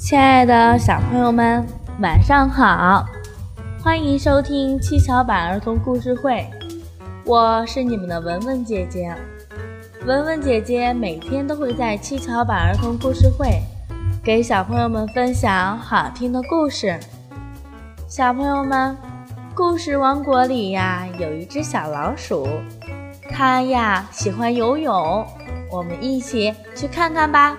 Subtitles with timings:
[0.00, 1.64] 亲爱的小朋友们，
[2.00, 3.04] 晚上好！
[3.84, 6.48] 欢迎收听七巧板儿童故事会，
[7.22, 9.14] 我是你们的文文姐姐。
[10.06, 13.60] 文文姐姐每天都会在七巧板儿童故事会
[14.24, 16.98] 给小朋友们分享好听的故事。
[18.08, 18.96] 小朋友们，
[19.54, 22.48] 故事王国里呀有一只小老鼠，
[23.28, 25.26] 它呀喜欢游泳，
[25.70, 27.54] 我们一起去看看吧。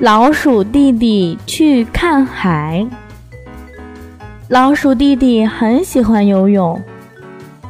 [0.00, 2.86] 老鼠弟弟去看海。
[4.48, 6.80] 老鼠弟弟很喜欢游泳，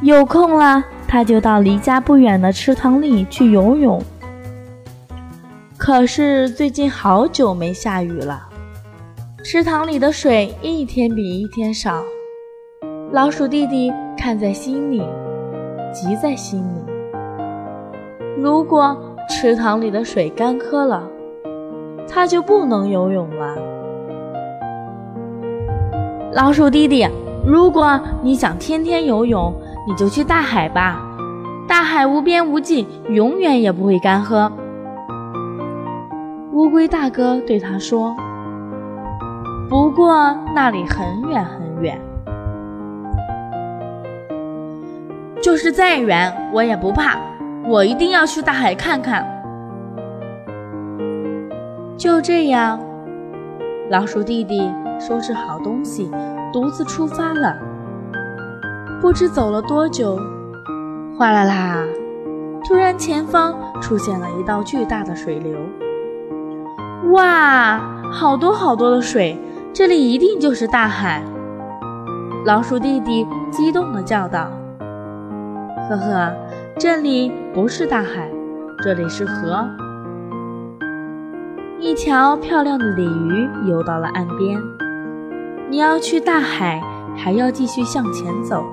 [0.03, 3.99] 有空了他就到离家不远的池塘里去游泳。
[5.75, 8.47] 可是最近好久没下雨了，
[9.43, 12.03] 池塘里的水一天比一天少。
[13.11, 15.01] 老鼠弟弟看在心里，
[15.91, 16.91] 急在心里。
[18.37, 18.95] 如果
[19.27, 21.09] 池塘里的水干涸了，
[22.09, 23.55] 他就不能游泳了。
[26.33, 27.07] 老鼠弟弟，
[27.45, 29.53] 如果你想天天游泳，
[29.87, 30.99] 你就去大海吧。
[31.67, 34.51] 大海无边无际，永远也不会干涸。
[36.51, 38.15] 乌龟大哥对他说
[39.69, 41.97] ：“不过那里很远很远，
[45.41, 47.17] 就是再远我也不怕，
[47.65, 49.25] 我一定要去大海看看。”
[51.99, 52.79] 就这样，
[53.89, 56.09] 老鼠弟弟收拾好东西，
[56.53, 57.57] 独自出发了。
[59.01, 60.17] 不知走了多久，
[61.17, 61.83] 哗啦啦！
[62.65, 65.59] 突然，前方出现了一道巨大的水流。
[67.11, 67.81] 哇，
[68.13, 69.37] 好多好多的水！
[69.73, 71.21] 这里一定就是大海！
[72.45, 74.49] 老鼠弟弟激动地叫道
[75.89, 76.33] ：“呵呵，
[76.77, 78.31] 这里不是大海，
[78.81, 79.67] 这里是河。”
[81.81, 84.61] 一条漂亮的鲤鱼游到了岸边。
[85.69, 86.81] 你要去大海，
[87.15, 88.65] 还要继续向前走。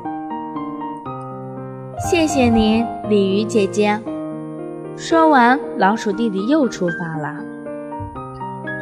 [2.11, 4.01] 谢谢您，鲤鱼姐姐。
[4.97, 7.37] 说完，老鼠弟弟又出发了。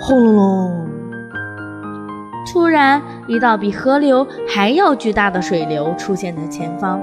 [0.01, 0.89] 轰隆隆！
[2.51, 6.99] 突然，一道比河流还要巨大的水流出现在前方。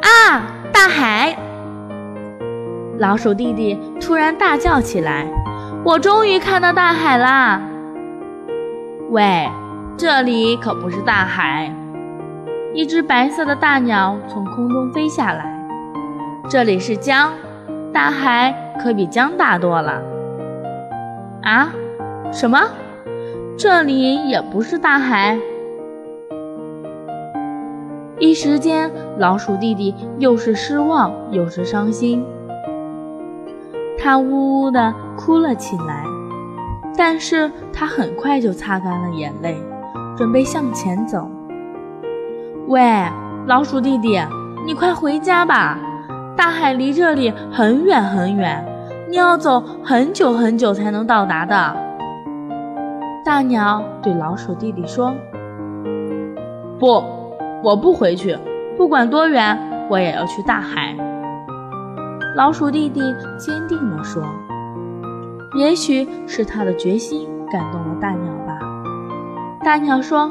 [0.00, 0.42] 啊！
[0.72, 1.36] 大海！
[2.98, 5.26] 老鼠弟弟突然大叫起来。
[5.84, 7.60] 我终于看到大海啦！
[9.10, 9.46] 喂，
[9.98, 11.70] 这里可不是大海。
[12.72, 15.68] 一只白色的大鸟从空中飞下来。
[16.48, 17.30] 这里是江，
[17.92, 20.00] 大海可比江大多了。
[21.42, 21.68] 啊？
[22.32, 22.58] 什么？
[23.58, 25.38] 这里也不是大海？
[28.18, 32.24] 一时间，老鼠弟弟又是失望又是伤心。
[33.98, 36.04] 他呜呜的哭了起来，
[36.98, 39.56] 但是他很快就擦干了眼泪，
[40.14, 41.26] 准备向前走。
[42.66, 42.82] 喂，
[43.46, 44.20] 老鼠弟弟，
[44.66, 45.78] 你快回家吧！
[46.36, 48.62] 大海离这里很远很远，
[49.08, 51.76] 你要走很久很久才能到达的。
[53.24, 55.14] 大鸟对老鼠弟弟说
[56.78, 57.02] ：“不，
[57.62, 58.36] 我不回去，
[58.76, 59.58] 不管多远，
[59.88, 60.94] 我也要去大海。”
[62.36, 63.00] 老鼠弟弟
[63.38, 64.22] 坚定地说
[65.54, 68.58] ：“也许是他的决心感动了大鸟吧。”
[69.64, 70.30] 大鸟说：“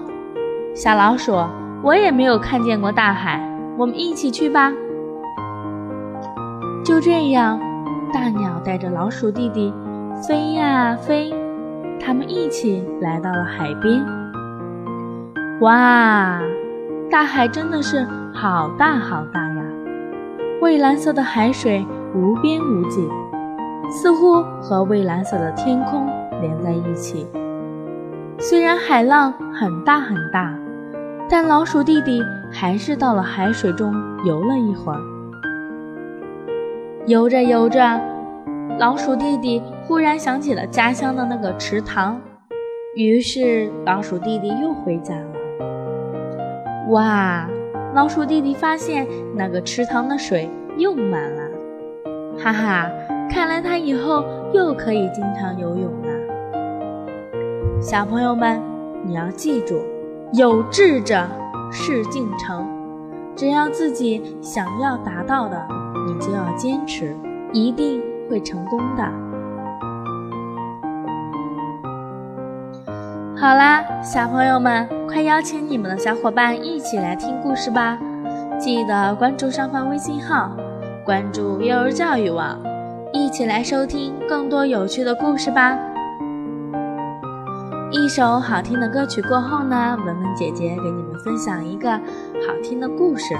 [0.75, 1.33] 小老鼠，
[1.81, 3.41] 我也没有看见过大海，
[3.77, 4.71] 我们一起去吧。”
[6.85, 7.59] 就这样，
[8.13, 9.73] 大鸟带着老鼠弟弟
[10.27, 11.33] 飞呀飞，
[11.99, 14.05] 他们一起来到了海边。
[15.61, 16.41] 哇，
[17.09, 19.63] 大海真的是好大好大呀！
[20.61, 23.07] 蔚蓝色的海水无边无际，
[23.91, 26.07] 似乎和蔚蓝色的天空
[26.41, 27.27] 连在一起。
[28.39, 30.57] 虽然海浪很大很大，
[31.29, 32.21] 但老鼠弟弟
[32.51, 33.93] 还是到了海水中
[34.25, 34.99] 游了一会儿。
[37.05, 38.01] 游着游着，
[38.79, 42.19] 老鼠弟弟忽然想起了家乡的那个池塘，
[42.95, 45.27] 于是老鼠弟弟又回家了。
[46.89, 47.47] 哇！
[47.93, 51.43] 老鼠弟弟发现那个池塘的水又满了，
[52.39, 52.89] 哈哈！
[53.29, 54.23] 看来他以后
[54.53, 57.81] 又可以经常游泳了。
[57.81, 58.61] 小朋友们，
[59.05, 59.75] 你要记住，
[60.33, 61.27] 有志者
[61.71, 62.65] 事竟成。
[63.35, 65.59] 只要自己想要达到的，
[66.07, 67.15] 你就要坚持，
[67.51, 69.03] 一定会成功的。
[73.35, 77.97] 好啦，小朋友们，快邀请你们的小伙伴一起来听故事吧！
[78.57, 80.51] 记得关注上方微信号，
[81.03, 82.57] 关注幼儿教育网，
[83.33, 85.75] 一起来收听更多有趣的故事吧。
[87.89, 93.35] 一首好听的歌曲过后呢文文姐姐给你们分享一个好听的故事。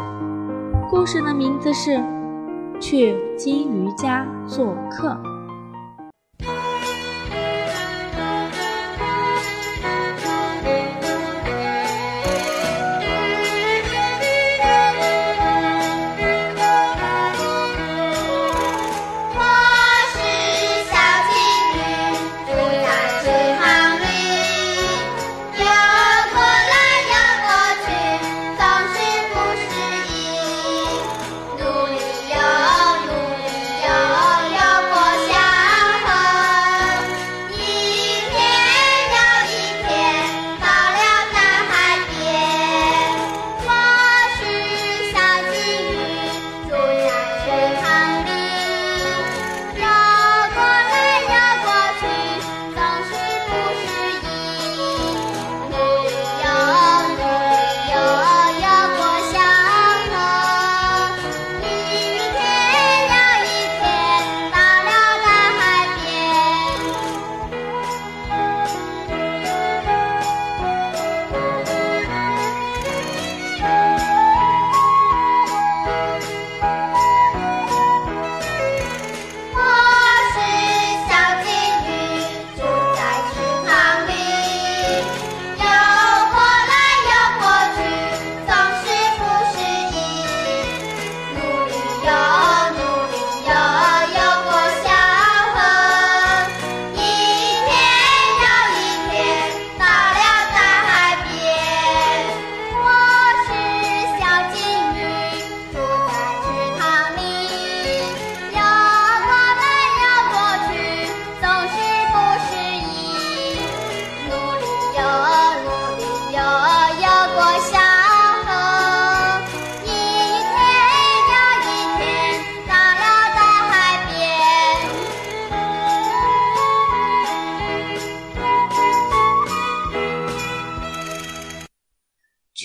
[0.90, 2.04] 故事的名字是
[2.80, 5.16] 去金鱼家做客。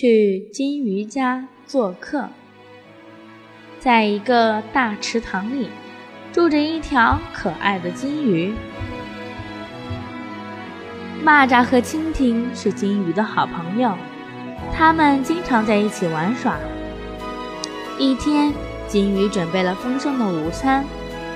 [0.01, 2.29] 去金鱼家做客，
[3.81, 5.71] 在一个大池塘里，
[6.33, 8.55] 住着一条可爱的金鱼。
[11.25, 13.93] 蚂蚱和蜻蜓是金鱼的好朋友，
[14.73, 16.57] 他们经常在一起玩耍。
[17.99, 18.55] 一天，
[18.87, 20.85] 金鱼准备了丰盛的午餐，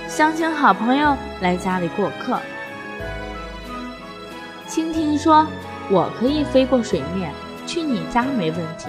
[0.06, 2.38] 想请好朋友来家里过客。
[4.68, 5.48] 蜻蜓说
[5.90, 7.32] ：“我可以飞过水面。”
[7.66, 8.88] 去你家没问题，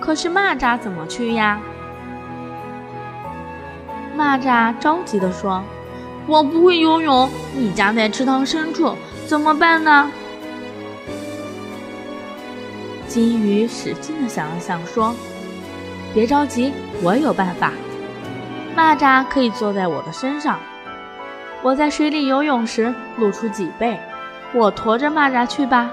[0.00, 1.60] 可是蚂蚱怎么去呀？
[4.16, 5.62] 蚂蚱着急地说
[6.26, 8.96] ：“我不会游泳，你家在池塘深处，
[9.26, 10.10] 怎么办呢？”
[13.06, 15.14] 金鱼使劲地想了想，说
[16.12, 16.72] ：“别着急，
[17.02, 17.72] 我有办法。
[18.76, 20.58] 蚂蚱可以坐在我的身上，
[21.62, 23.98] 我在水里游泳时露出脊背，
[24.52, 25.90] 我驮着蚂蚱去吧。”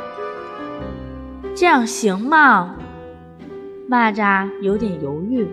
[1.56, 2.76] 这样行吗？
[3.90, 5.48] 蚂蚱有点犹豫。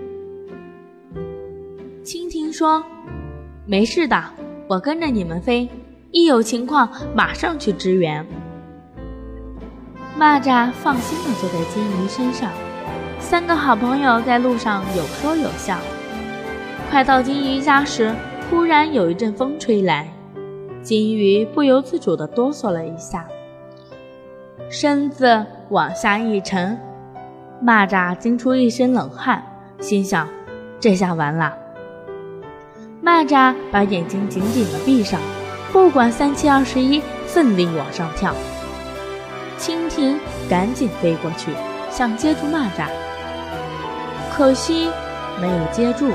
[2.02, 2.82] 蜻蜓说
[3.64, 4.20] ：“没事的，
[4.66, 5.68] 我跟着你们飞，
[6.10, 8.26] 一有情况马上去支援。”
[10.18, 12.50] 蚂蚱放心地坐在金鱼身上，
[13.20, 15.78] 三个好朋友在路上有说有笑。
[16.90, 18.12] 快到金鱼家时，
[18.50, 20.12] 忽然有一阵风吹来，
[20.82, 23.24] 金鱼不由自主地哆嗦了一下。
[24.72, 26.80] 身子往下一沉，
[27.62, 29.44] 蚂蚱惊出一身冷汗，
[29.80, 30.26] 心想：
[30.80, 31.52] 这下完了。
[33.04, 35.20] 蚂蚱把眼睛紧紧地闭上，
[35.74, 38.34] 不管三七二十一，奋力往上跳。
[39.58, 41.50] 蜻蜓赶紧飞过去，
[41.90, 42.86] 想接住蚂蚱，
[44.32, 44.88] 可惜
[45.38, 46.10] 没有接住。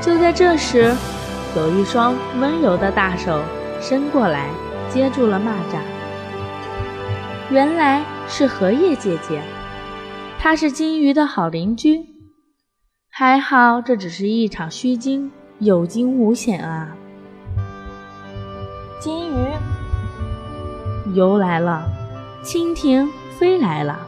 [0.00, 0.96] 就在这时，
[1.54, 3.42] 有一双温柔的大手
[3.82, 4.48] 伸过来，
[4.88, 5.76] 接住了蚂蚱。
[7.50, 9.42] 原来是荷叶姐姐，
[10.38, 12.00] 她是金鱼的好邻居。
[13.10, 16.96] 还好这只是一场虚惊，有惊无险啊！
[18.98, 19.46] 金鱼
[21.14, 21.84] 游来了，
[22.42, 23.08] 蜻蜓
[23.38, 23.98] 飞来了，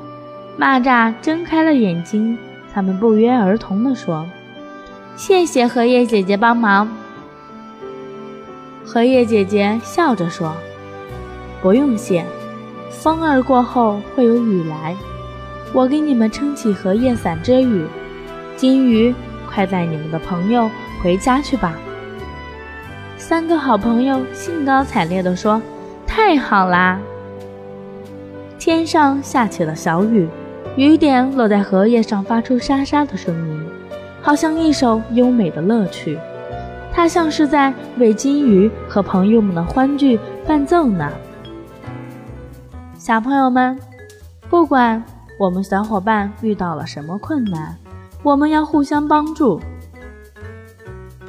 [0.58, 2.38] 蚂蚱睁开了眼睛。
[2.72, 4.26] 他们不约而同地说
[5.14, 6.88] ：“谢谢荷叶姐姐帮忙。”
[8.84, 10.54] 荷叶姐姐笑着说
[11.62, 12.24] ：“不用谢。”
[12.90, 14.96] 风儿过后会有雨来，
[15.72, 17.86] 我给你们撑起荷叶伞遮雨。
[18.56, 19.14] 金鱼，
[19.48, 20.70] 快带你们的朋友
[21.02, 21.74] 回家去吧。
[23.16, 25.60] 三个好朋友兴高采烈地说
[26.06, 26.98] ：“太好啦！”
[28.58, 30.28] 天上下起了小雨，
[30.76, 33.66] 雨点落在荷叶上，发出沙沙的声音，
[34.22, 36.18] 好像一首优美的乐曲。
[36.92, 41.12] 它像是在为金鱼和朋友们的欢聚伴奏呢。
[43.06, 43.78] 小朋友们，
[44.50, 45.00] 不管
[45.38, 47.76] 我们小伙伴遇到了什么困难，
[48.24, 49.60] 我们要互相帮助，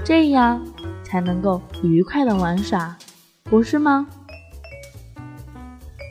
[0.03, 0.59] 这样
[1.03, 2.97] 才能够愉快的玩耍，
[3.43, 4.07] 不是吗？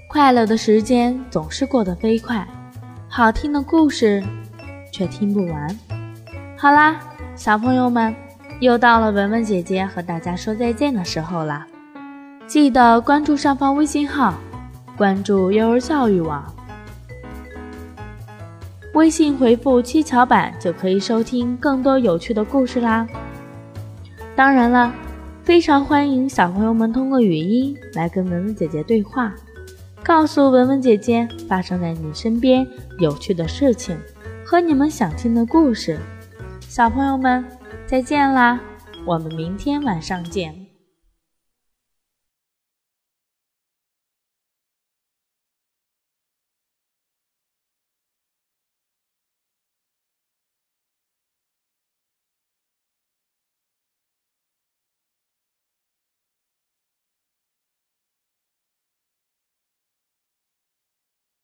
[0.08, 2.46] 快乐的时间总是过得飞快，
[3.08, 4.22] 好听的故事
[4.92, 5.76] 却听不完。
[6.56, 7.00] 好啦，
[7.34, 8.14] 小朋友们，
[8.60, 11.66] 又到了文文姐姐和大家说再见的时候啦！
[12.46, 14.32] 记得关注上方微信号，
[14.96, 16.42] 关注幼儿教育网，
[18.94, 23.06] 微信回复“七巧板”就可以收听更多有趣的故事啦。
[24.34, 24.94] 当然了，
[25.42, 29.34] 非常欢迎小朋友们通过语音来跟文文姐姐对话。
[30.02, 32.66] 告诉文文姐姐发生在你身边
[33.00, 33.98] 有趣的事情
[34.44, 35.98] 和你们想听的故事，
[36.60, 37.44] 小朋友们
[37.86, 38.58] 再见啦！
[39.04, 40.65] 我们明天晚上见。